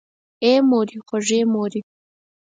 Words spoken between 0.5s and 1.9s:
مورې خوږې مورې!